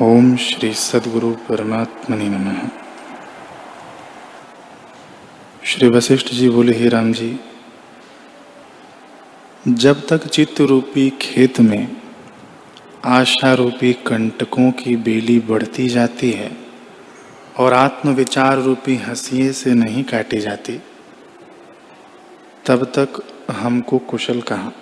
ओम 0.00 0.36
श्री 0.36 0.72
सदगुरु 0.72 1.30
परमात्मनि 1.30 2.28
नमः। 2.28 2.60
श्री 5.64 5.88
वशिष्ठ 5.88 6.26
जी 6.26 6.48
बोले, 6.48 6.72
ही 6.72 6.88
राम 6.88 7.12
जी, 7.12 7.40
जब 9.68 10.06
तक 10.06 10.26
चित्त 10.26 10.60
रूपी 10.60 11.10
खेत 11.10 11.60
में 11.60 11.96
आशा 13.04 13.54
रूपी 13.54 13.92
कंटकों 13.92 14.70
की 14.72 14.96
बेली 14.96 15.38
बढ़ती 15.40 15.88
जाती 15.88 16.30
है 16.30 16.50
और 17.58 17.72
आत्मविचार 17.72 18.58
रूपी 18.58 18.96
हंसिए 18.96 19.52
से 19.52 19.74
नहीं 19.74 20.04
काटी 20.04 20.40
जाती, 20.40 20.80
तब 22.66 22.84
तक 22.98 23.22
हमको 23.50 23.98
कुशल 23.98 24.40
कहा? 24.40 24.72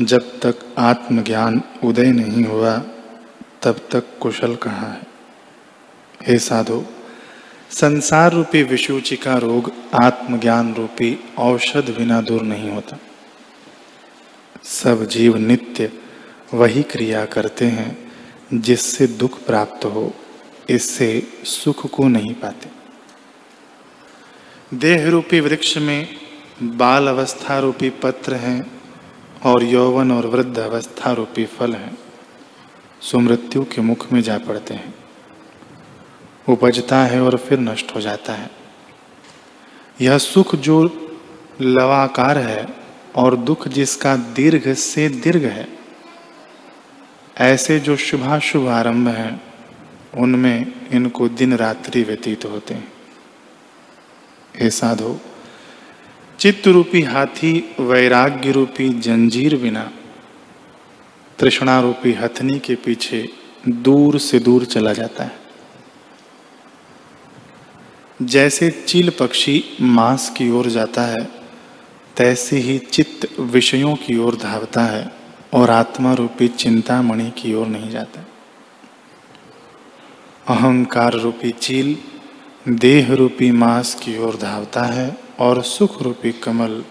जब 0.00 0.40
तक 0.40 0.74
आत्मज्ञान 0.78 1.62
उदय 1.84 2.12
नहीं 2.12 2.44
हुआ, 2.44 2.78
तब 3.62 3.88
तक 3.92 4.18
कुशल 4.20 4.54
कहाँ 4.54 4.90
है? 4.90 5.02
हे 6.26 6.38
साधु, 6.38 6.84
संसार 7.70 8.32
रूपी 8.32 8.62
विषूचि 8.62 9.16
का 9.16 9.38
रोग 9.38 9.72
आत्मज्ञान 10.02 10.74
रूपी 10.74 11.24
औषध 11.38 11.84
बिना 11.98 12.20
दूर 12.20 12.42
नहीं 12.42 12.70
होता। 12.70 12.98
सब 14.64 15.04
जीव 15.04 15.36
नित्य 15.36 15.92
वही 16.54 16.82
क्रिया 16.82 17.24
करते 17.24 17.64
हैं, 17.64 18.12
जिससे 18.54 19.06
दुख 19.06 19.46
प्राप्त 19.46 19.84
हो, 19.84 20.14
इससे 20.70 21.28
सुख 21.44 21.90
को 21.90 22.08
नहीं 22.08 22.34
पाते। 22.34 22.68
देह 24.76 25.08
रूपी 25.08 25.40
वृक्ष 25.40 25.76
में 25.76 26.08
बाल 26.62 27.08
अवस्था 27.08 27.58
रूपी 27.58 27.90
पत्र 27.90 28.34
हैं 28.34 28.77
और 29.44 29.62
यौवन 29.62 30.12
और 30.12 30.26
वृद्ध 30.26 30.58
अवस्था 30.58 31.12
रूपी 31.12 31.44
फल 31.44 31.74
हैं, 31.74 31.98
सुमृत्यु 33.00 33.64
के 33.64 33.80
मुख 33.80 34.12
में 34.12 34.20
जा 34.20 34.38
पड़ते 34.38 34.74
हैं। 34.74 34.94
उपजता 36.48 36.98
है 36.98 37.20
और 37.22 37.36
फिर 37.36 37.58
नष्ट 37.58 37.94
हो 37.94 38.00
जाता 38.00 38.32
है। 38.32 38.50
यह 40.00 40.18
सुख 40.18 40.54
जो 40.56 40.84
लवाकार 41.60 42.38
है 42.38 42.66
और 43.16 43.36
दुख 43.36 43.68
जिसका 43.68 44.16
दीर्घ 44.16 44.74
से 44.74 45.08
दीर्घ 45.08 45.44
है, 45.44 45.68
ऐसे 47.38 47.80
जो 47.80 47.96
शुभाशुभ 47.96 48.68
आरंभ 48.68 49.08
हैं, 49.08 49.42
उनमें 50.16 50.88
इनको 50.90 51.28
दिन 51.28 51.56
रात्रि 51.56 52.02
व्यतीत 52.02 52.44
होते 52.44 52.74
हैं। 52.74 52.92
हे 54.60 54.70
साधो 54.70 55.20
चित्त 56.38 56.66
रूपी 56.68 57.02
हाथी 57.02 57.74
वैराग्य 57.80 58.52
रूपी 58.52 58.88
जंजीर 58.88 59.56
बिना 59.56 59.92
तृष्णा 61.38 61.80
रूपी 61.80 62.12
हथनी 62.12 62.58
के 62.58 62.74
पीछे 62.74 63.28
दूर 63.68 64.18
से 64.18 64.38
दूर 64.38 64.64
चला 64.64 64.92
जाता 64.92 65.24
है। 65.24 65.38
जैसे 68.22 68.70
चील 68.70 69.10
पक्षी 69.10 69.64
मांस 69.80 70.30
की 70.30 70.50
ओर 70.50 70.66
जाता 70.66 71.02
है, 71.02 71.28
तैसे 72.16 72.56
ही 72.56 72.78
चित्त 72.78 73.40
विषयों 73.40 73.96
की 73.96 74.18
ओर 74.18 74.36
धावता 74.36 74.84
है 74.84 75.12
और 75.54 75.70
आत्मा 75.70 76.14
रूपी 76.14 76.48
चिंतामणि 76.48 77.30
की 77.30 77.54
ओर 77.54 77.66
नहीं 77.66 77.90
जाता। 77.90 78.26
अहंकार 80.48 81.12
रूपी 81.12 81.50
चील 81.50 81.96
देह 82.68 83.14
रूपी 83.14 83.50
मांस 83.50 83.94
की 83.94 84.18
ओर 84.18 84.36
धावता 84.36 84.82
है 84.82 85.27
और 85.40 85.62
सुख 85.62 86.02
रूपी 86.02 86.32
कमल 86.32 86.84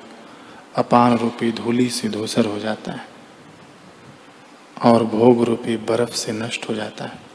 अपान 0.76 1.17
रूपी 1.17 1.52
धूली 1.52 1.90
से 1.90 2.09
धूसर 2.09 2.45
हो 2.45 2.59
जाता 2.59 2.92
है 2.92 3.08
और 4.86 5.04
भोग 5.04 5.44
रूपी 5.44 5.78
बर्फ़ 5.78 6.16
से 6.16 6.31
नष्ट 6.31 6.70
हो 6.70 6.73
जाता 6.76 7.06
है। 7.06 7.27